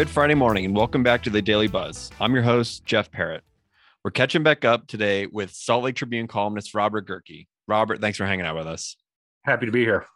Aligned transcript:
Good 0.00 0.08
Friday 0.08 0.34
morning, 0.34 0.64
and 0.64 0.74
welcome 0.74 1.02
back 1.02 1.22
to 1.24 1.28
the 1.28 1.42
Daily 1.42 1.68
Buzz. 1.68 2.10
I'm 2.18 2.32
your 2.32 2.42
host, 2.42 2.86
Jeff 2.86 3.10
Parrott. 3.10 3.44
We're 4.02 4.10
catching 4.10 4.42
back 4.42 4.64
up 4.64 4.86
today 4.86 5.26
with 5.26 5.50
Salt 5.50 5.84
Lake 5.84 5.94
Tribune 5.94 6.26
columnist 6.26 6.72
Robert 6.72 7.06
Gehrke. 7.06 7.46
Robert, 7.68 8.00
thanks 8.00 8.16
for 8.16 8.24
hanging 8.24 8.46
out 8.46 8.56
with 8.56 8.66
us. 8.66 8.96
Happy 9.44 9.66
to 9.66 9.72
be 9.72 9.84
here. 9.84 10.06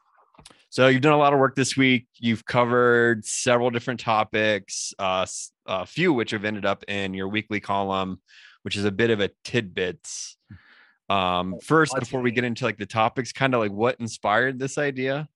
So, 0.70 0.86
you've 0.86 1.02
done 1.02 1.12
a 1.12 1.18
lot 1.18 1.34
of 1.34 1.38
work 1.38 1.54
this 1.54 1.76
week. 1.76 2.06
You've 2.14 2.46
covered 2.46 3.26
several 3.26 3.68
different 3.68 4.00
topics, 4.00 4.94
uh, 4.98 5.26
a 5.66 5.84
few 5.84 6.14
which 6.14 6.30
have 6.30 6.46
ended 6.46 6.64
up 6.64 6.82
in 6.88 7.12
your 7.12 7.28
weekly 7.28 7.60
column, 7.60 8.22
which 8.62 8.76
is 8.78 8.86
a 8.86 8.90
bit 8.90 9.10
of 9.10 9.20
a 9.20 9.28
tidbits. 9.44 10.38
Um, 11.10 11.56
first, 11.62 11.94
before 12.00 12.22
we 12.22 12.30
get 12.30 12.44
into 12.44 12.64
like 12.64 12.78
the 12.78 12.86
topics, 12.86 13.32
kind 13.32 13.52
of 13.52 13.60
like 13.60 13.72
what 13.72 14.00
inspired 14.00 14.58
this 14.58 14.78
idea? 14.78 15.28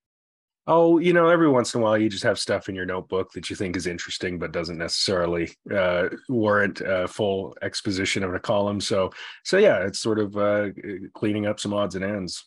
Oh, 0.71 0.99
you 0.99 1.15
know, 1.15 1.31
every 1.31 1.49
once 1.49 1.75
in 1.75 1.81
a 1.81 1.83
while 1.83 1.97
you 1.97 2.11
just 2.11 2.25
have 2.25 2.39
stuff 2.39 2.69
in 2.69 2.75
your 2.75 2.85
notebook 2.85 3.33
that 3.33 3.49
you 3.49 3.57
think 3.57 3.75
is 3.75 3.87
interesting, 3.87 4.39
but 4.39 4.53
doesn't 4.53 4.77
necessarily 4.77 5.51
uh, 5.75 6.11
warrant 6.29 6.83
a 6.83 7.09
full 7.09 7.57
exposition 7.63 8.23
of 8.23 8.35
a 8.35 8.39
column. 8.39 8.79
So, 8.79 9.11
so 9.45 9.57
yeah, 9.57 9.79
it's 9.79 9.99
sort 9.99 10.19
of 10.19 10.37
uh, 10.37 10.69
cleaning 11.15 11.47
up 11.47 11.59
some 11.59 11.73
odds 11.73 11.95
and 11.95 12.05
ends. 12.05 12.47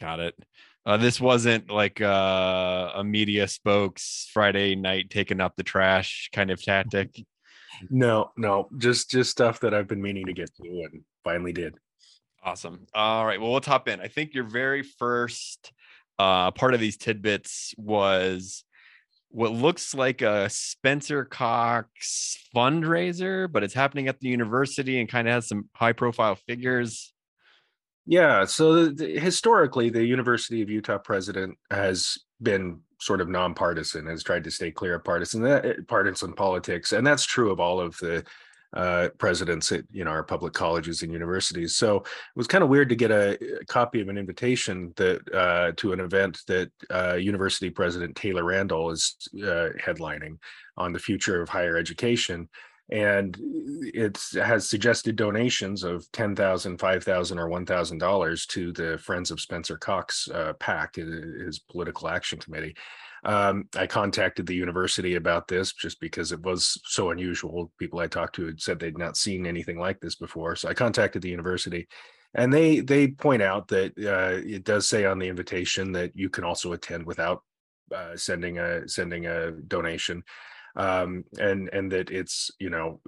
Got 0.00 0.18
it. 0.18 0.34
Uh, 0.84 0.96
this 0.96 1.20
wasn't 1.20 1.70
like 1.70 2.00
uh, 2.00 2.90
a 2.96 3.04
media 3.04 3.46
spokes 3.46 4.28
Friday 4.32 4.74
night 4.74 5.10
taking 5.10 5.40
up 5.40 5.54
the 5.56 5.62
trash 5.62 6.28
kind 6.32 6.50
of 6.50 6.62
tactic. 6.62 7.24
No, 7.90 8.30
no, 8.38 8.70
just 8.78 9.10
just 9.10 9.30
stuff 9.30 9.60
that 9.60 9.74
I've 9.74 9.86
been 9.86 10.00
meaning 10.00 10.24
to 10.26 10.32
get 10.32 10.48
to 10.54 10.62
and 10.62 11.02
finally 11.24 11.52
did. 11.52 11.74
Awesome. 12.42 12.86
All 12.94 13.26
right. 13.26 13.38
Well, 13.38 13.50
we'll 13.50 13.60
top 13.60 13.86
in. 13.86 14.00
I 14.00 14.08
think 14.08 14.32
your 14.32 14.44
very 14.44 14.82
first 14.82 15.72
uh, 16.18 16.50
part 16.50 16.74
of 16.74 16.80
these 16.80 16.96
tidbits 16.96 17.74
was 17.76 18.64
what 19.28 19.52
looks 19.52 19.94
like 19.94 20.22
a 20.22 20.48
Spencer 20.48 21.24
Cox 21.24 22.38
fundraiser, 22.54 23.50
but 23.50 23.62
it's 23.62 23.74
happening 23.74 24.08
at 24.08 24.20
the 24.20 24.28
university 24.28 24.98
and 24.98 25.08
kind 25.08 25.28
of 25.28 25.34
has 25.34 25.48
some 25.48 25.68
high 25.74 25.92
profile 25.92 26.36
figures. 26.36 27.12
Yeah. 28.06 28.44
So 28.44 28.86
the, 28.86 29.18
historically, 29.18 29.90
the 29.90 30.04
University 30.04 30.62
of 30.62 30.70
Utah 30.70 30.98
president 30.98 31.58
has 31.70 32.16
been 32.40 32.80
sort 33.00 33.20
of 33.20 33.28
nonpartisan, 33.28 34.06
has 34.06 34.22
tried 34.22 34.44
to 34.44 34.50
stay 34.50 34.70
clear 34.70 34.94
of 34.94 35.04
partisan 35.04 35.42
that, 35.42 35.86
partisan 35.86 36.32
politics, 36.32 36.92
and 36.92 37.06
that's 37.06 37.24
true 37.24 37.50
of 37.50 37.60
all 37.60 37.80
of 37.80 37.96
the 37.98 38.24
uh, 38.76 39.08
presidents 39.18 39.72
at 39.72 39.84
you 39.90 40.04
know 40.04 40.10
our 40.10 40.22
public 40.22 40.52
colleges 40.52 41.02
and 41.02 41.12
universities. 41.12 41.76
So 41.76 41.96
it 41.96 42.36
was 42.36 42.46
kind 42.46 42.62
of 42.62 42.70
weird 42.70 42.90
to 42.90 42.96
get 42.96 43.10
a, 43.10 43.38
a 43.60 43.64
copy 43.64 44.00
of 44.00 44.08
an 44.08 44.18
invitation 44.18 44.92
that 44.96 45.20
uh, 45.34 45.72
to 45.76 45.92
an 45.92 46.00
event 46.00 46.40
that 46.46 46.70
uh, 46.90 47.14
University 47.14 47.70
President 47.70 48.14
Taylor 48.14 48.44
Randall 48.44 48.90
is 48.90 49.16
uh, 49.36 49.70
headlining 49.82 50.36
on 50.76 50.92
the 50.92 50.98
future 50.98 51.40
of 51.40 51.48
higher 51.48 51.76
education. 51.76 52.48
And 52.92 53.36
it 53.94 54.20
has 54.34 54.70
suggested 54.70 55.16
donations 55.16 55.82
of 55.82 56.06
ten 56.12 56.36
thousand, 56.36 56.78
five 56.78 57.02
thousand, 57.02 57.38
or 57.38 57.48
one 57.48 57.66
thousand 57.66 57.98
dollars 57.98 58.46
to 58.46 58.72
the 58.72 58.98
Friends 58.98 59.32
of 59.32 59.40
Spencer 59.40 59.76
Cox 59.76 60.28
uh, 60.28 60.52
PAC, 60.60 60.96
his 60.96 61.58
political 61.58 62.08
action 62.08 62.38
committee. 62.38 62.76
Um, 63.24 63.68
I 63.76 63.86
contacted 63.86 64.46
the 64.46 64.54
university 64.54 65.14
about 65.14 65.48
this 65.48 65.72
just 65.72 66.00
because 66.00 66.32
it 66.32 66.42
was 66.42 66.80
so 66.84 67.10
unusual. 67.10 67.72
People 67.78 67.98
I 67.98 68.06
talked 68.06 68.34
to 68.36 68.46
had 68.46 68.60
said 68.60 68.78
they'd 68.78 68.98
not 68.98 69.16
seen 69.16 69.46
anything 69.46 69.78
like 69.78 70.00
this 70.00 70.14
before. 70.14 70.56
So 70.56 70.68
I 70.68 70.74
contacted 70.74 71.22
the 71.22 71.30
university 71.30 71.88
and 72.36 72.52
they 72.52 72.80
they 72.80 73.08
point 73.08 73.42
out 73.42 73.68
that 73.68 73.92
uh, 73.98 74.40
it 74.46 74.62
does 74.64 74.86
say 74.88 75.06
on 75.06 75.18
the 75.18 75.28
invitation 75.28 75.92
that 75.92 76.12
you 76.14 76.28
can 76.28 76.44
also 76.44 76.72
attend 76.72 77.06
without 77.06 77.42
uh, 77.94 78.16
sending 78.16 78.58
a 78.58 78.88
sending 78.88 79.26
a 79.26 79.52
donation 79.52 80.22
um, 80.76 81.24
and 81.38 81.68
and 81.72 81.90
that 81.90 82.10
it's 82.10 82.50
you 82.58 82.70
know 82.70 83.00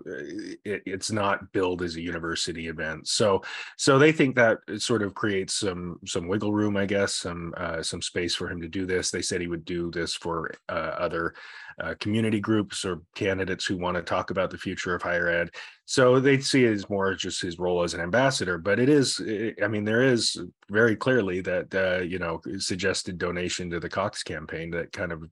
it, 0.64 0.82
it's 0.86 1.12
not 1.12 1.52
billed 1.52 1.82
as 1.82 1.96
a 1.96 2.00
university 2.00 2.68
event. 2.68 3.06
So 3.06 3.42
so 3.76 3.98
they 3.98 4.12
think 4.12 4.36
that 4.36 4.58
it 4.66 4.80
sort 4.80 5.02
of 5.02 5.14
creates 5.14 5.54
some 5.54 5.98
some 6.06 6.28
wiggle 6.28 6.52
room, 6.52 6.76
I 6.76 6.86
guess, 6.86 7.14
some 7.14 7.52
uh, 7.56 7.82
some 7.82 8.00
space 8.00 8.34
for 8.34 8.50
him 8.50 8.60
to 8.62 8.68
do 8.68 8.86
this. 8.86 9.10
They 9.10 9.22
said 9.22 9.40
he 9.40 9.48
would 9.48 9.64
do 9.64 9.90
this 9.90 10.14
for 10.14 10.50
uh, 10.68 10.72
other 10.98 11.34
uh, 11.80 11.94
community 12.00 12.40
groups 12.40 12.84
or 12.84 13.02
candidates 13.14 13.66
who 13.66 13.76
want 13.76 13.96
to 13.96 14.02
talk 14.02 14.30
about 14.30 14.50
the 14.50 14.58
future 14.58 14.94
of 14.94 15.02
higher 15.02 15.28
ed. 15.28 15.50
So 15.84 16.18
they 16.18 16.40
see 16.40 16.64
it 16.64 16.72
as 16.72 16.90
more 16.90 17.14
just 17.14 17.40
his 17.40 17.58
role 17.58 17.82
as 17.82 17.94
an 17.94 18.00
ambassador. 18.00 18.58
But 18.58 18.80
it 18.80 18.88
is, 18.88 19.20
I 19.62 19.68
mean, 19.68 19.84
there 19.84 20.02
is 20.02 20.40
very 20.70 20.96
clearly 20.96 21.40
that 21.42 21.74
uh, 21.74 22.02
you 22.02 22.18
know 22.18 22.40
suggested 22.58 23.18
donation 23.18 23.68
to 23.70 23.80
the 23.80 23.90
Cox 23.90 24.22
campaign 24.22 24.70
that 24.70 24.92
kind 24.92 25.12
of 25.12 25.24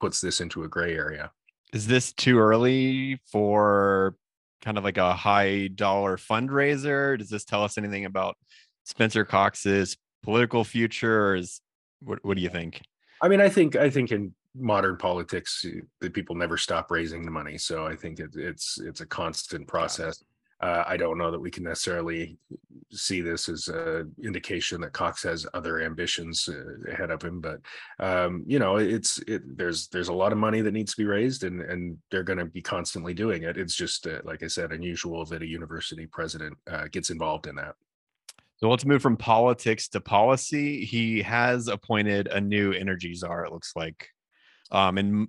puts 0.00 0.20
this 0.20 0.42
into 0.42 0.64
a 0.64 0.68
gray 0.68 0.94
area 0.94 1.30
is 1.76 1.86
this 1.86 2.14
too 2.14 2.38
early 2.38 3.20
for 3.30 4.16
kind 4.62 4.78
of 4.78 4.84
like 4.84 4.96
a 4.96 5.12
high 5.12 5.68
dollar 5.68 6.16
fundraiser? 6.16 7.18
Does 7.18 7.28
this 7.28 7.44
tell 7.44 7.62
us 7.62 7.76
anything 7.76 8.06
about 8.06 8.34
Spencer 8.84 9.26
Cox's 9.26 9.98
political 10.22 10.64
future? 10.64 11.26
Or 11.26 11.36
is 11.36 11.60
what, 12.00 12.24
what 12.24 12.38
do 12.38 12.42
you 12.42 12.48
think? 12.48 12.80
I 13.20 13.28
mean, 13.28 13.42
I 13.42 13.50
think 13.50 13.76
I 13.76 13.90
think 13.90 14.10
in 14.10 14.34
modern 14.54 14.96
politics, 14.96 15.66
the 16.00 16.08
people 16.08 16.34
never 16.34 16.56
stop 16.56 16.90
raising 16.90 17.26
the 17.26 17.30
money. 17.30 17.58
So 17.58 17.86
I 17.86 17.94
think 17.94 18.20
it, 18.20 18.30
it's 18.34 18.80
it's 18.80 19.02
a 19.02 19.06
constant 19.06 19.68
process. 19.68 20.24
Uh, 20.60 20.84
I 20.86 20.96
don't 20.96 21.18
know 21.18 21.30
that 21.30 21.40
we 21.40 21.50
can 21.50 21.64
necessarily 21.64 22.38
see 22.90 23.20
this 23.20 23.48
as 23.48 23.68
an 23.68 24.14
indication 24.24 24.80
that 24.80 24.94
Cox 24.94 25.22
has 25.24 25.46
other 25.52 25.82
ambitions 25.82 26.48
uh, 26.48 26.90
ahead 26.90 27.10
of 27.10 27.20
him, 27.20 27.40
but 27.40 27.60
um, 27.98 28.42
you 28.46 28.58
know, 28.58 28.76
it's 28.76 29.18
it, 29.26 29.42
there's 29.56 29.88
there's 29.88 30.08
a 30.08 30.14
lot 30.14 30.32
of 30.32 30.38
money 30.38 30.62
that 30.62 30.72
needs 30.72 30.92
to 30.92 31.02
be 31.02 31.04
raised, 31.04 31.44
and 31.44 31.60
and 31.60 31.98
they're 32.10 32.22
going 32.22 32.38
to 32.38 32.46
be 32.46 32.62
constantly 32.62 33.12
doing 33.12 33.42
it. 33.42 33.58
It's 33.58 33.74
just 33.74 34.06
uh, 34.06 34.20
like 34.24 34.42
I 34.42 34.46
said, 34.46 34.72
unusual 34.72 35.26
that 35.26 35.42
a 35.42 35.46
university 35.46 36.06
president 36.06 36.56
uh, 36.70 36.86
gets 36.90 37.10
involved 37.10 37.46
in 37.46 37.56
that. 37.56 37.74
So 38.56 38.70
let's 38.70 38.86
move 38.86 39.02
from 39.02 39.18
politics 39.18 39.88
to 39.88 40.00
policy. 40.00 40.86
He 40.86 41.20
has 41.20 41.68
appointed 41.68 42.28
a 42.28 42.40
new 42.40 42.72
energy 42.72 43.12
czar. 43.14 43.44
It 43.44 43.52
looks 43.52 43.72
like, 43.76 44.08
um, 44.70 44.96
and 44.96 45.28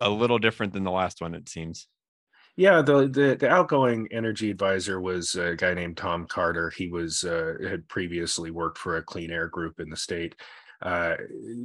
a 0.00 0.10
little 0.10 0.38
different 0.38 0.74
than 0.74 0.84
the 0.84 0.90
last 0.90 1.22
one. 1.22 1.34
It 1.34 1.48
seems. 1.48 1.88
Yeah, 2.56 2.80
the, 2.80 3.06
the 3.08 3.36
the 3.38 3.48
outgoing 3.48 4.08
energy 4.10 4.50
advisor 4.50 4.98
was 4.98 5.34
a 5.34 5.54
guy 5.56 5.74
named 5.74 5.98
Thom 5.98 6.26
Carter. 6.26 6.70
He 6.70 6.88
was 6.88 7.22
uh, 7.22 7.54
had 7.68 7.86
previously 7.88 8.50
worked 8.50 8.78
for 8.78 8.96
a 8.96 9.02
clean 9.02 9.30
air 9.30 9.48
group 9.48 9.78
in 9.78 9.90
the 9.90 9.96
state. 9.96 10.34
Uh, 10.80 11.16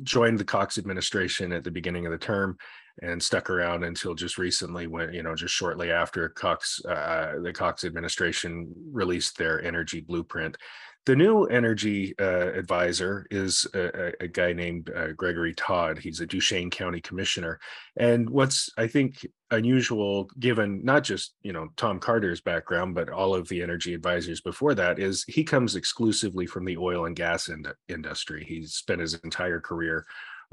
joined 0.03 0.37
the 0.37 0.45
Cox 0.45 0.77
administration 0.77 1.51
at 1.53 1.63
the 1.63 1.71
beginning 1.71 2.05
of 2.05 2.11
the 2.11 2.17
term 2.17 2.57
and 3.01 3.21
stuck 3.21 3.49
around 3.49 3.83
until 3.83 4.13
just 4.13 4.37
recently 4.37 4.87
when 4.87 5.13
you 5.13 5.23
know 5.23 5.35
just 5.35 5.53
shortly 5.53 5.91
after 5.91 6.27
Cox 6.29 6.83
uh, 6.85 7.35
the 7.41 7.53
Cox 7.53 7.85
administration 7.85 8.73
released 8.91 9.37
their 9.37 9.63
energy 9.63 10.01
blueprint 10.01 10.57
the 11.05 11.15
new 11.15 11.45
energy 11.45 12.13
uh, 12.19 12.51
advisor 12.53 13.25
is 13.31 13.65
a, 13.73 14.13
a 14.23 14.27
guy 14.27 14.53
named 14.53 14.91
uh, 14.95 15.07
Gregory 15.13 15.53
Todd. 15.55 15.97
He's 15.97 16.19
a 16.19 16.27
Duchesne 16.27 16.69
County 16.69 17.01
commissioner. 17.01 17.59
And 17.97 18.29
what's, 18.29 18.69
I 18.77 18.85
think, 18.85 19.25
unusual, 19.51 20.29
given 20.39 20.83
not 20.83 21.03
just, 21.03 21.35
you 21.43 21.53
know, 21.53 21.69
Thom 21.77 21.99
Carter's 21.99 22.41
background, 22.41 22.95
but 22.95 23.09
all 23.09 23.35
of 23.35 23.47
the 23.47 23.61
energy 23.61 23.93
advisors 23.93 24.41
before 24.41 24.73
that, 24.75 24.99
is 24.99 25.23
he 25.27 25.43
comes 25.43 25.75
exclusively 25.75 26.45
from 26.45 26.65
the 26.65 26.77
oil 26.77 27.05
and 27.05 27.15
gas 27.15 27.49
in- 27.49 27.65
industry. 27.87 28.43
He's 28.47 28.73
spent 28.73 29.01
his 29.01 29.13
entire 29.15 29.59
career 29.59 30.05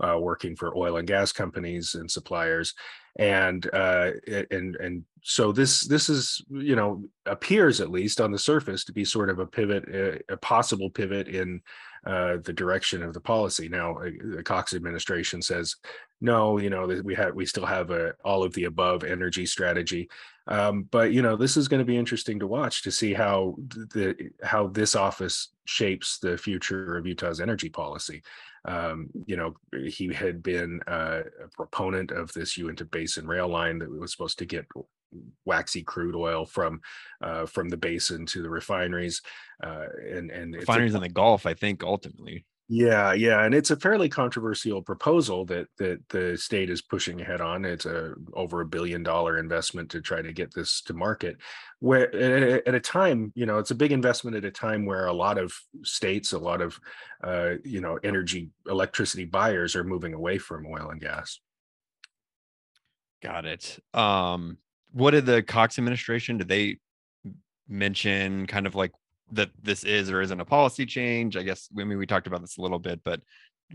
uh, 0.02 0.18
working 0.20 0.54
for 0.54 0.76
oil 0.76 0.98
and 0.98 1.08
gas 1.08 1.32
companies 1.32 1.94
and 1.94 2.10
suppliers 2.10 2.74
and 3.18 3.68
uh, 3.72 4.12
and 4.50 4.76
and 4.76 5.04
so 5.22 5.50
this 5.50 5.80
this 5.82 6.08
is 6.08 6.40
you 6.50 6.76
know 6.76 7.02
appears 7.26 7.80
at 7.80 7.90
least 7.90 8.20
on 8.20 8.30
the 8.30 8.38
surface 8.38 8.84
to 8.84 8.92
be 8.92 9.04
sort 9.04 9.28
of 9.28 9.40
a 9.40 9.46
pivot 9.46 9.88
a, 9.88 10.20
a 10.32 10.36
possible 10.36 10.88
pivot 10.88 11.26
in 11.26 11.60
uh, 12.06 12.38
the 12.44 12.52
direction 12.52 13.02
of 13.02 13.14
the 13.14 13.20
policy. 13.20 13.68
Now 13.68 13.98
uh, 13.98 14.10
the 14.36 14.42
cox 14.42 14.72
administration 14.72 15.42
says 15.42 15.76
no 16.20 16.58
you 16.58 16.68
know 16.70 16.86
we 17.04 17.14
have 17.14 17.34
we 17.34 17.46
still 17.46 17.66
have 17.66 17.90
a 17.90 18.14
all 18.24 18.42
of 18.42 18.52
the 18.54 18.64
above 18.64 19.04
energy 19.04 19.46
strategy. 19.46 20.08
Um, 20.46 20.84
but 20.90 21.12
you 21.12 21.22
know 21.22 21.36
this 21.36 21.56
is 21.56 21.68
going 21.68 21.80
to 21.80 21.84
be 21.84 21.96
interesting 21.96 22.38
to 22.40 22.46
watch 22.46 22.82
to 22.82 22.90
see 22.90 23.12
how 23.12 23.56
the 23.68 24.30
how 24.42 24.68
this 24.68 24.96
office 24.96 25.50
shapes 25.66 26.18
the 26.18 26.38
future 26.38 26.96
of 26.96 27.06
utah's 27.06 27.40
energy 27.40 27.68
policy. 27.68 28.22
Um, 28.64 29.08
you 29.26 29.36
know, 29.36 29.54
he 29.86 30.12
had 30.12 30.42
been 30.42 30.80
uh, 30.86 31.22
a 31.42 31.48
proponent 31.56 32.10
of 32.10 32.32
this 32.32 32.56
Uinta 32.58 32.84
Basin 32.84 33.26
rail 33.26 33.48
line 33.48 33.78
that 33.78 33.90
was 33.90 34.12
supposed 34.12 34.38
to 34.38 34.46
get 34.46 34.66
waxy 35.44 35.82
crude 35.82 36.14
oil 36.14 36.44
from 36.46 36.80
uh, 37.22 37.46
from 37.46 37.68
the 37.68 37.76
basin 37.76 38.26
to 38.26 38.42
the 38.42 38.50
refineries, 38.50 39.22
uh, 39.62 39.86
and 40.10 40.30
and 40.30 40.54
refineries 40.54 40.94
in 40.94 41.00
the 41.00 41.08
Gulf, 41.08 41.46
I 41.46 41.54
think, 41.54 41.82
ultimately. 41.82 42.44
Yeah, 42.70 43.14
yeah, 43.14 43.44
and 43.44 43.54
it's 43.54 43.70
a 43.70 43.76
fairly 43.76 44.10
controversial 44.10 44.82
proposal 44.82 45.46
that 45.46 45.68
that 45.78 46.06
the 46.10 46.36
state 46.36 46.68
is 46.68 46.82
pushing 46.82 47.18
ahead 47.18 47.40
on. 47.40 47.64
It's 47.64 47.86
a 47.86 48.12
over 48.34 48.60
a 48.60 48.66
billion 48.66 49.02
dollar 49.02 49.38
investment 49.38 49.90
to 49.92 50.02
try 50.02 50.20
to 50.20 50.34
get 50.34 50.52
this 50.52 50.82
to 50.82 50.92
market. 50.92 51.38
Where 51.80 52.14
at 52.68 52.74
a 52.74 52.80
time, 52.80 53.32
you 53.34 53.46
know, 53.46 53.56
it's 53.56 53.70
a 53.70 53.74
big 53.74 53.90
investment 53.90 54.36
at 54.36 54.44
a 54.44 54.50
time 54.50 54.84
where 54.84 55.06
a 55.06 55.12
lot 55.14 55.38
of 55.38 55.54
states, 55.82 56.32
a 56.32 56.38
lot 56.38 56.60
of 56.60 56.78
uh, 57.24 57.54
you 57.64 57.80
know, 57.80 57.98
energy 58.04 58.50
electricity 58.68 59.24
buyers 59.24 59.74
are 59.74 59.84
moving 59.84 60.12
away 60.12 60.36
from 60.36 60.66
oil 60.66 60.90
and 60.90 61.00
gas. 61.00 61.40
Got 63.22 63.46
it. 63.46 63.78
Um, 63.94 64.58
what 64.92 65.12
did 65.12 65.26
the 65.26 65.42
Cox 65.42 65.78
administration? 65.78 66.38
Did 66.38 66.48
they 66.48 66.78
mention 67.68 68.46
kind 68.46 68.66
of 68.66 68.74
like 68.74 68.92
that 69.32 69.50
this 69.62 69.84
is 69.84 70.10
or 70.10 70.22
isn't 70.22 70.40
a 70.40 70.44
policy 70.44 70.86
change? 70.86 71.36
I 71.36 71.42
guess 71.42 71.68
I 71.78 71.84
mean 71.84 71.98
we 71.98 72.06
talked 72.06 72.26
about 72.26 72.40
this 72.40 72.58
a 72.58 72.62
little 72.62 72.78
bit, 72.78 73.00
but 73.04 73.20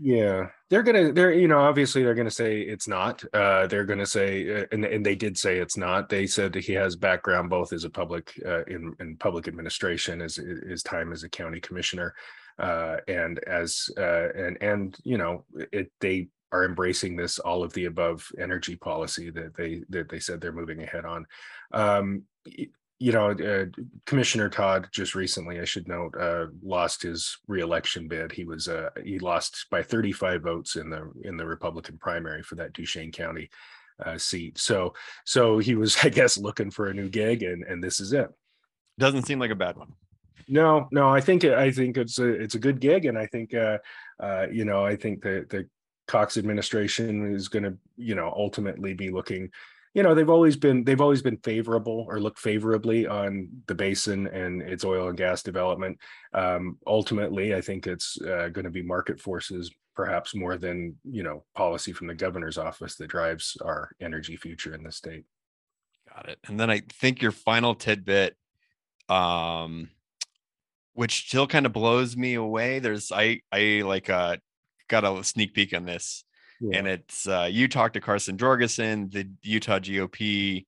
yeah 0.00 0.48
they're 0.70 0.82
gonna 0.82 1.12
they're 1.12 1.32
you 1.32 1.46
know 1.46 1.60
obviously 1.60 2.02
they're 2.02 2.14
gonna 2.14 2.30
say 2.30 2.60
it's 2.60 2.88
not 2.88 3.22
uh 3.32 3.66
they're 3.68 3.84
gonna 3.84 4.04
say 4.04 4.62
uh, 4.62 4.66
and, 4.72 4.84
and 4.84 5.06
they 5.06 5.14
did 5.14 5.38
say 5.38 5.58
it's 5.58 5.76
not 5.76 6.08
they 6.08 6.26
said 6.26 6.52
that 6.52 6.64
he 6.64 6.72
has 6.72 6.96
background 6.96 7.48
both 7.48 7.72
as 7.72 7.84
a 7.84 7.90
public 7.90 8.32
uh, 8.44 8.64
in 8.64 8.92
in 8.98 9.16
public 9.16 9.46
administration 9.46 10.20
as 10.20 10.34
his 10.34 10.82
time 10.82 11.12
as 11.12 11.22
a 11.22 11.28
county 11.28 11.60
commissioner 11.60 12.12
uh 12.58 12.96
and 13.06 13.38
as 13.44 13.88
uh 13.96 14.32
and 14.32 14.60
and 14.60 14.98
you 15.04 15.16
know 15.16 15.44
it 15.72 15.92
they 16.00 16.26
are 16.54 16.64
embracing 16.64 17.16
this 17.16 17.38
all 17.38 17.62
of 17.62 17.72
the 17.72 17.86
above 17.86 18.26
energy 18.38 18.76
policy 18.76 19.30
that 19.30 19.54
they 19.54 19.82
that 19.88 20.08
they 20.08 20.20
said 20.20 20.40
they're 20.40 20.52
moving 20.52 20.82
ahead 20.82 21.04
on 21.04 21.26
um 21.72 22.22
you 23.00 23.12
know, 23.12 23.32
uh, 23.32 23.66
Commissioner 24.06 24.48
Todd 24.48 24.88
just 24.92 25.14
recently, 25.14 25.60
I 25.60 25.64
should 25.64 25.88
note, 25.88 26.16
uh, 26.16 26.46
lost 26.62 27.02
his 27.02 27.36
reelection 27.48 28.08
bid. 28.08 28.32
He 28.32 28.44
was 28.44 28.68
uh, 28.68 28.90
he 29.04 29.18
lost 29.18 29.66
by 29.70 29.82
35 29.82 30.42
votes 30.42 30.76
in 30.76 30.90
the 30.90 31.10
in 31.22 31.36
the 31.36 31.46
Republican 31.46 31.98
primary 31.98 32.42
for 32.42 32.54
that 32.54 32.72
Duchesne 32.72 33.10
County 33.10 33.50
uh, 34.04 34.16
seat. 34.16 34.58
So 34.58 34.94
so 35.24 35.58
he 35.58 35.74
was, 35.74 35.96
I 36.02 36.08
guess, 36.08 36.38
looking 36.38 36.70
for 36.70 36.86
a 36.86 36.94
new 36.94 37.08
gig, 37.08 37.42
and 37.42 37.64
and 37.64 37.82
this 37.82 38.00
is 38.00 38.12
it. 38.12 38.30
Doesn't 38.98 39.26
seem 39.26 39.40
like 39.40 39.50
a 39.50 39.56
bad 39.56 39.76
one. 39.76 39.92
No, 40.46 40.88
no, 40.92 41.08
I 41.08 41.20
think 41.20 41.44
I 41.44 41.70
think 41.72 41.96
it's 41.96 42.18
a 42.18 42.28
it's 42.28 42.54
a 42.54 42.60
good 42.60 42.80
gig, 42.80 43.06
and 43.06 43.18
I 43.18 43.26
think 43.26 43.54
uh, 43.54 43.78
uh, 44.20 44.46
you 44.50 44.64
know 44.64 44.84
I 44.84 44.94
think 44.94 45.22
that 45.22 45.50
the 45.50 45.68
Cox 46.06 46.36
administration 46.36 47.34
is 47.34 47.48
going 47.48 47.64
to 47.64 47.76
you 47.96 48.14
know 48.14 48.32
ultimately 48.36 48.94
be 48.94 49.10
looking 49.10 49.50
you 49.94 50.02
know 50.02 50.14
they've 50.14 50.30
always 50.30 50.56
been 50.56 50.84
they've 50.84 51.00
always 51.00 51.22
been 51.22 51.36
favorable 51.38 52.04
or 52.08 52.20
look 52.20 52.38
favorably 52.38 53.06
on 53.06 53.48
the 53.68 53.74
basin 53.74 54.26
and 54.26 54.60
its 54.60 54.84
oil 54.84 55.08
and 55.08 55.16
gas 55.16 55.42
development. 55.42 55.98
Um, 56.32 56.78
ultimately 56.86 57.54
i 57.54 57.60
think 57.60 57.86
it's 57.86 58.20
uh, 58.20 58.48
going 58.48 58.64
to 58.64 58.70
be 58.70 58.82
market 58.82 59.20
forces 59.20 59.70
perhaps 59.94 60.34
more 60.34 60.56
than 60.58 60.96
you 61.04 61.22
know 61.22 61.44
policy 61.54 61.92
from 61.92 62.08
the 62.08 62.14
governor's 62.14 62.58
office 62.58 62.96
that 62.96 63.06
drives 63.06 63.56
our 63.64 63.92
energy 64.00 64.36
future 64.36 64.74
in 64.74 64.82
the 64.82 64.92
state. 64.92 65.24
Got 66.12 66.28
it. 66.28 66.38
And 66.46 66.58
then 66.58 66.70
i 66.70 66.80
think 66.80 67.22
your 67.22 67.32
final 67.32 67.74
tidbit 67.74 68.36
um 69.08 69.90
which 70.94 71.26
still 71.26 71.46
kind 71.46 71.66
of 71.66 71.72
blows 71.72 72.16
me 72.16 72.34
away 72.34 72.78
there's 72.78 73.12
i 73.12 73.40
i 73.52 73.82
like 73.84 74.08
uh 74.10 74.36
got 74.88 75.04
a 75.04 75.24
sneak 75.24 75.54
peek 75.54 75.74
on 75.74 75.84
this 75.84 76.24
yeah. 76.60 76.78
and 76.78 76.86
it's 76.86 77.26
uh, 77.26 77.48
you 77.50 77.68
talked 77.68 77.94
to 77.94 78.00
Carson 78.00 78.38
Jorgensen, 78.38 79.08
the 79.10 79.28
Utah 79.42 79.78
GOP 79.78 80.66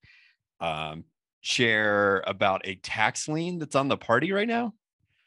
um, 0.60 1.04
chair, 1.42 2.22
about 2.26 2.62
a 2.64 2.76
tax 2.76 3.28
lien 3.28 3.58
that's 3.58 3.76
on 3.76 3.88
the 3.88 3.96
party 3.96 4.32
right 4.32 4.48
now. 4.48 4.74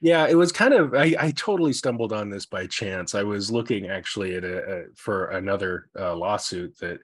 Yeah, 0.01 0.27
it 0.27 0.35
was 0.35 0.51
kind 0.51 0.73
of 0.73 0.93
I, 0.93 1.15
I 1.19 1.31
totally 1.31 1.73
stumbled 1.73 2.13
on 2.13 2.29
this 2.29 2.45
by 2.45 2.67
chance. 2.67 3.15
I 3.15 3.23
was 3.23 3.51
looking 3.51 3.89
actually 3.89 4.35
at 4.35 4.43
a, 4.43 4.57
a 4.57 4.83
for 4.95 5.27
another 5.27 5.89
uh, 5.99 6.15
lawsuit 6.15 6.77
that 6.79 6.99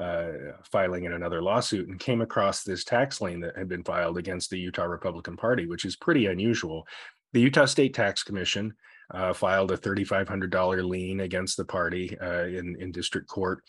uh, 0.00 0.54
filing 0.64 1.04
in 1.04 1.12
another 1.12 1.42
lawsuit 1.42 1.88
and 1.88 2.00
came 2.00 2.20
across 2.22 2.62
this 2.62 2.84
tax 2.84 3.20
lien 3.20 3.40
that 3.40 3.56
had 3.56 3.68
been 3.68 3.84
filed 3.84 4.18
against 4.18 4.50
the 4.50 4.58
Utah 4.58 4.84
Republican 4.84 5.36
Party, 5.36 5.66
which 5.66 5.84
is 5.84 5.96
pretty 5.96 6.26
unusual. 6.26 6.86
The 7.32 7.40
Utah 7.40 7.66
State 7.66 7.94
Tax 7.94 8.24
Commission 8.24 8.74
uh, 9.12 9.32
filed 9.32 9.72
a 9.72 9.76
$3,500 9.76 10.88
lien 10.88 11.20
against 11.20 11.56
the 11.56 11.64
party 11.64 12.18
uh, 12.20 12.44
in 12.44 12.76
in 12.80 12.92
district 12.92 13.28
court. 13.28 13.62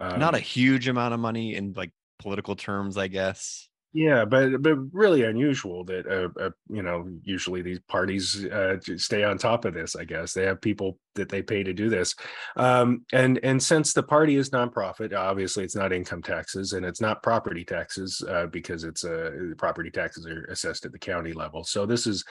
Um, 0.00 0.18
Not 0.18 0.34
a 0.34 0.40
huge 0.40 0.88
amount 0.88 1.14
of 1.14 1.20
money 1.20 1.54
in 1.54 1.72
like 1.74 1.92
political 2.18 2.56
terms, 2.56 2.96
I 2.96 3.08
guess. 3.08 3.68
Yeah, 3.96 4.26
but 4.26 4.60
but 4.60 4.76
really 4.92 5.22
unusual 5.22 5.82
that 5.84 6.06
uh, 6.06 6.28
uh, 6.38 6.50
you 6.68 6.82
know 6.82 7.08
usually 7.22 7.62
these 7.62 7.80
parties 7.88 8.44
uh, 8.44 8.76
stay 8.98 9.24
on 9.24 9.38
top 9.38 9.64
of 9.64 9.72
this. 9.72 9.96
I 9.96 10.04
guess 10.04 10.34
they 10.34 10.44
have 10.44 10.60
people 10.60 10.98
that 11.14 11.30
they 11.30 11.40
pay 11.40 11.62
to 11.62 11.72
do 11.72 11.88
this, 11.88 12.14
um, 12.56 13.06
and 13.14 13.40
and 13.42 13.62
since 13.62 13.94
the 13.94 14.02
party 14.02 14.36
is 14.36 14.50
nonprofit, 14.50 15.16
obviously 15.16 15.64
it's 15.64 15.76
not 15.76 15.94
income 15.94 16.20
taxes 16.22 16.74
and 16.74 16.84
it's 16.84 17.00
not 17.00 17.22
property 17.22 17.64
taxes 17.64 18.22
uh, 18.28 18.48
because 18.48 18.84
it's 18.84 19.04
a 19.04 19.28
uh, 19.28 19.54
property 19.56 19.90
taxes 19.90 20.26
are 20.26 20.44
assessed 20.50 20.84
at 20.84 20.92
the 20.92 20.98
county 20.98 21.32
level. 21.32 21.64
So 21.64 21.86
this 21.86 22.06
is 22.06 22.22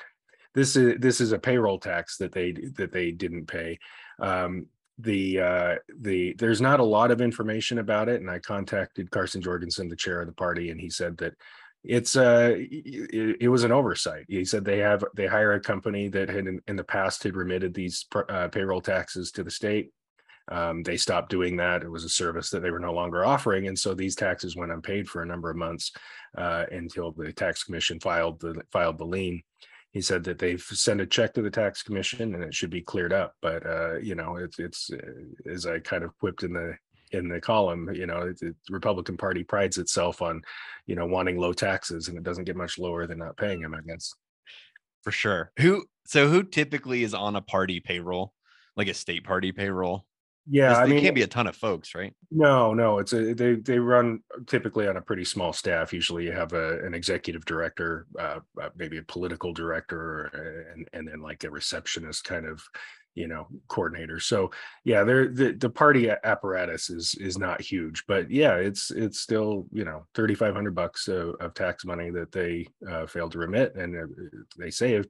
this 0.56 0.76
is 0.76 0.96
this 1.00 1.22
is 1.22 1.34
a 1.34 1.40
payroll 1.40 1.78
tax 1.78 2.18
that 2.18 2.32
they 2.32 2.54
that 2.78 2.92
they 2.92 3.12
didn't 3.12 3.46
pay. 3.46 3.78
Um, 4.20 4.68
the 4.98 5.40
uh, 5.40 5.76
the 6.00 6.34
there's 6.40 6.62
not 6.62 6.80
a 6.80 6.84
lot 6.84 7.12
of 7.12 7.22
information 7.22 7.80
about 7.80 8.08
it, 8.08 8.22
and 8.22 8.32
I 8.32 8.40
contacted 8.40 9.12
Carson 9.12 9.42
Jorgensen, 9.42 9.90
the 9.90 9.96
chair 9.96 10.22
of 10.22 10.28
the 10.28 10.34
party, 10.34 10.72
and 10.72 10.80
he 10.80 10.90
said 10.90 11.18
that 11.18 11.34
it's 11.84 12.16
uh 12.16 12.54
it, 12.56 13.38
it, 13.42 13.48
was 13.50 13.64
an 13.64 13.72
oversight. 13.72 14.26
He 14.28 14.46
said 14.46 14.66
they 14.66 14.80
have 14.80 15.04
they 15.16 15.28
hire 15.28 15.54
a 15.54 15.60
company 15.60 16.08
that 16.10 16.30
had 16.30 16.48
in, 16.48 16.60
in 16.68 16.76
the 16.76 16.84
past 16.84 17.24
had 17.24 17.36
remitted 17.36 17.74
these 17.74 18.06
uh, 18.30 18.48
payroll 18.48 18.82
taxes 18.82 19.32
to 19.34 19.44
the 19.44 19.52
state. 19.52 19.92
Um, 20.52 20.84
they 20.84 20.98
stopped 20.98 21.30
doing 21.30 21.58
that. 21.58 21.84
It 21.84 21.90
was 21.90 22.04
a 22.04 22.10
service 22.10 22.50
that 22.52 22.62
they 22.62 22.72
were 22.72 22.80
no 22.80 22.94
longer 22.94 23.26
offering 23.26 23.68
and 23.68 23.78
so 23.78 23.94
these 23.94 24.16
taxes 24.16 24.56
went 24.56 24.72
unpaid 24.72 25.08
for 25.08 25.22
a 25.22 25.28
number 25.28 25.50
of 25.50 25.58
months 25.58 25.92
uh, 26.38 26.66
until 26.72 27.12
the 27.12 27.32
tax 27.32 27.64
commission 27.64 28.00
filed 28.00 28.40
the 28.40 28.62
filed 28.72 28.98
the 28.98 29.06
lien 29.06 29.44
he 29.96 30.02
said 30.02 30.26
that 30.26 30.40
they've 30.40 30.62
sent 30.62 31.00
a 31.00 31.06
check 31.06 31.34
to 31.34 31.42
the 31.42 31.50
tax 31.50 31.82
commission 31.82 32.36
and 32.36 32.44
it 32.44 32.54
should 32.54 32.70
be 32.70 32.82
cleared 32.82 33.14
up. 33.14 33.34
But 33.42 33.66
uh, 33.66 33.96
you 34.00 34.14
know, 34.14 34.36
it's 34.36 34.60
it's 34.60 34.92
uh, 34.92 35.50
as 35.50 35.66
I 35.66 35.80
kind 35.80 36.04
of 36.04 36.16
quipped 36.20 36.44
in 36.44 36.52
the 36.52 36.76
in 37.12 37.30
the 37.30 37.40
column, 37.40 37.90
you 37.94 38.06
know, 38.06 38.34
the 38.34 38.54
Republican 38.70 39.16
Party 39.16 39.46
prides 39.46 39.78
itself 39.78 40.22
on, 40.22 40.42
you 40.86 40.96
know, 40.96 41.06
wanting 41.06 41.38
low 41.38 41.54
taxes, 41.54 42.10
and 42.10 42.18
it 42.18 42.24
doesn't 42.24 42.44
get 42.44 42.58
much 42.58 42.78
lower 42.78 43.08
than 43.08 43.20
not 43.20 43.38
paying 43.38 43.62
them. 43.62 43.74
I 43.74 43.80
guess. 43.88 44.14
For 45.02 45.12
sure. 45.12 45.54
Who 45.60 45.86
so 46.06 46.28
who 46.28 46.44
typically 46.44 47.04
is 47.04 47.14
on 47.14 47.38
a 47.38 47.42
party 47.42 47.80
payroll, 47.80 48.34
like 48.76 48.90
a 48.90 48.94
state 48.94 49.24
party 49.24 49.54
payroll? 49.54 50.06
Yeah, 50.48 50.76
I 50.76 50.86
mean, 50.86 51.02
can't 51.02 51.16
be 51.16 51.24
a 51.24 51.28
ton 51.28 51.48
of 51.48 51.56
folks, 51.56 51.96
right? 51.96 52.14
No, 52.30 52.74
no, 52.74 53.00
it's 53.00 53.14
a 53.14 53.34
they 53.34 53.56
they 53.56 53.80
run 53.80 54.20
typically 54.46 54.88
on 54.88 54.98
a 54.98 55.02
pretty 55.02 55.26
small 55.26 55.54
staff. 55.54 55.92
Usually, 55.92 56.26
you 56.26 56.34
have 56.34 56.54
a, 56.54 56.86
an 56.86 56.94
executive 56.94 57.46
director, 57.46 58.06
uh, 58.20 58.40
uh 58.62 58.70
maybe 58.76 58.98
a 58.98 59.04
political 59.04 59.54
director, 59.54 60.26
and 60.72 60.88
and 60.94 61.08
then 61.08 61.22
like 61.22 61.44
a 61.44 61.50
receptionist 61.50 62.26
kind 62.26 62.46
of, 62.46 62.62
you 63.16 63.28
know, 63.28 63.48
coordinator. 63.70 64.20
So 64.20 64.52
yeah, 64.84 65.04
they're 65.04 65.30
the 65.30 65.54
the 65.54 65.70
party 65.70 66.12
apparatus 66.12 66.92
is 66.92 67.16
is 67.16 67.40
not 67.40 67.60
huge, 67.60 68.04
but 68.08 68.30
yeah, 68.30 68.56
it's 68.56 68.92
it's 68.92 69.22
still 69.22 69.66
you 69.72 69.84
know 69.84 70.06
thirty 70.14 70.36
five 70.36 70.54
hundred 70.54 70.76
bucks 70.76 71.08
of, 71.08 71.36
of, 71.40 71.56
tax 71.56 71.86
money 71.86 72.12
that 72.12 72.32
they 72.32 72.68
uh, 72.88 73.08
failed 73.08 73.32
to 73.32 73.40
remit, 73.40 73.74
and 73.76 73.98
uh, 73.98 74.06
they 74.60 74.70
say 74.70 74.94
it 74.94 75.10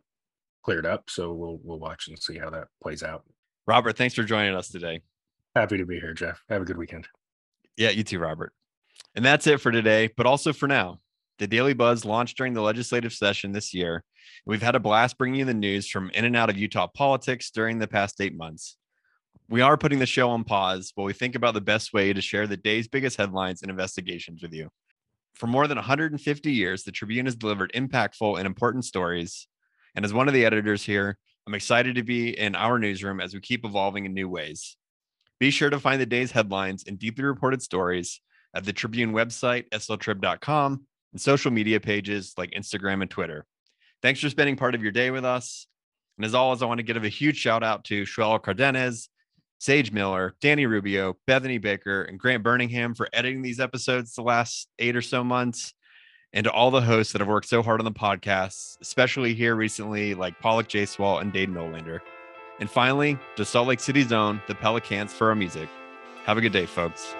cleared 0.64 0.86
up. 0.86 1.10
So 1.10 1.34
we'll 1.34 1.60
we'll 1.62 1.80
watch 1.80 2.08
and 2.08 2.18
see 2.18 2.38
how 2.38 2.50
that 2.52 2.70
plays 2.82 3.04
out. 3.04 3.24
Robert, 3.68 3.98
thanks 3.98 4.16
for 4.16 4.24
joining 4.24 4.56
us 4.56 4.70
today. 4.70 5.02
Happy 5.56 5.78
to 5.78 5.86
be 5.86 6.00
here, 6.00 6.14
Jeff. 6.14 6.44
Have 6.50 6.62
a 6.62 6.66
good 6.66 6.78
weekend. 6.78 7.08
Yeah, 7.78 7.90
you 7.90 8.04
too, 8.04 8.20
Robert. 8.20 8.52
And 9.16 9.24
that's 9.24 9.48
it 9.48 9.62
for 9.62 9.72
today, 9.72 10.10
but 10.18 10.26
also 10.26 10.52
for 10.52 10.68
now. 10.68 11.00
The 11.40 11.48
Daily 11.48 11.74
Buzz 11.74 12.04
launched 12.04 12.38
during 12.38 12.54
the 12.54 12.62
legislative 12.62 13.14
session 13.14 13.54
this 13.54 13.74
year. 13.74 14.04
We've 14.46 14.62
had 14.62 14.76
a 14.76 14.80
blast 14.80 15.18
bringing 15.18 15.40
you 15.40 15.46
the 15.46 15.54
news 15.54 15.90
from 15.90 16.10
in 16.12 16.26
and 16.26 16.36
out 16.36 16.50
of 16.50 16.58
Utah 16.58 16.88
politics 16.88 17.52
during 17.52 17.80
the 17.80 17.88
past 17.88 18.20
eight 18.20 18.36
months. 18.36 18.78
We 19.48 19.62
are 19.62 19.78
putting 19.78 20.00
the 20.00 20.06
show 20.06 20.30
on 20.30 20.44
pause 20.44 20.92
while 20.96 21.06
we 21.06 21.14
think 21.14 21.36
about 21.36 21.54
the 21.54 21.62
best 21.62 21.94
way 21.94 22.12
to 22.12 22.22
share 22.22 22.48
the 22.48 22.58
day's 22.58 22.88
biggest 22.88 23.18
headlines 23.18 23.62
and 23.62 23.72
investigations 23.72 24.42
with 24.42 24.54
you. 24.54 24.70
For 25.36 25.48
more 25.48 25.68
than 25.68 25.78
150 25.78 26.52
years, 26.52 26.84
the 26.84 26.92
Tribune 26.92 27.28
has 27.28 27.36
delivered 27.36 27.72
impactful 27.74 28.38
and 28.38 28.46
important 28.46 28.86
stories. 28.86 29.48
And 29.96 30.04
as 30.04 30.14
one 30.14 30.28
of 30.28 30.34
the 30.34 30.46
editors 30.46 30.84
here, 30.84 31.18
I'm 31.48 31.54
excited 31.54 31.96
to 31.96 32.04
be 32.04 32.38
in 32.38 32.56
our 32.56 32.80
newsroom 32.80 33.22
as 33.22 33.34
we 33.34 33.40
keep 33.40 33.66
evolving 33.66 34.06
in 34.06 34.14
new 34.14 34.28
ways. 34.28 34.78
Be 35.40 35.52
sure 35.52 35.70
to 35.70 35.80
find 35.80 36.00
the 36.00 36.06
day's 36.06 36.32
headlines 36.32 36.86
and 36.88 36.98
deeply 36.98 37.26
reported 37.26 37.62
stories 37.62 38.22
at 38.54 38.64
the 38.64 38.74
Tribune 38.74 39.12
website, 39.12 39.70
sltrib.com, 39.70 40.86
and 41.12 41.22
social 41.22 41.52
media 41.52 41.80
pages 41.80 42.34
like 42.38 42.52
Instagram 42.52 43.02
and 43.02 43.12
Twitter. 43.12 43.46
Thanks 44.02 44.22
for 44.22 44.30
spending 44.30 44.56
part 44.56 44.76
of 44.76 44.84
your 44.84 44.92
day 44.92 45.12
with 45.12 45.26
us. 45.26 45.68
And 46.18 46.26
as 46.26 46.34
always, 46.34 46.62
I 46.62 46.66
want 46.66 46.80
to 46.80 46.84
give 46.84 47.04
a 47.04 47.10
huge 47.10 47.38
shout 47.38 47.64
out 47.64 47.84
to 47.86 48.04
Xoel 48.04 48.42
Cardenas, 48.42 49.10
Sage 49.60 49.92
Miller, 49.92 50.36
Danny 50.42 50.66
Rubio, 50.66 51.18
Bethany 51.28 51.58
Baker, 51.58 52.04
and 52.04 52.20
Grant 52.20 52.44
Birmingham 52.44 52.94
for 52.94 53.10
editing 53.12 53.42
these 53.42 53.60
episodes 53.60 54.14
the 54.14 54.22
last 54.22 54.70
eight 54.80 54.96
or 54.96 55.02
so 55.02 55.24
months. 55.24 55.74
And 56.34 56.44
to 56.44 56.52
all 56.52 56.72
the 56.72 56.82
hosts 56.82 57.14
that 57.14 57.20
have 57.20 57.30
worked 57.30 57.48
so 57.48 57.62
hard 57.62 57.80
on 57.80 57.86
the 57.86 57.92
podcast, 57.92 58.78
especially 58.82 59.34
here 59.34 59.56
recently, 59.56 60.14
like 60.16 60.40
Palak 60.42 60.68
Jayswal 60.68 61.22
and 61.22 61.32
Dayton 61.32 61.56
Olander. 61.56 62.00
And 62.60 62.70
finally, 62.70 63.18
to 63.36 63.46
Salt 63.46 63.68
Lake 63.68 63.80
City's 63.80 64.12
own, 64.12 64.42
the 64.48 64.56
Pelicans 64.56 65.14
for 65.14 65.30
our 65.30 65.36
music. 65.36 65.70
Have 66.26 66.38
a 66.38 66.42
good 66.42 66.54
day, 66.54 66.66
folks. 66.66 67.14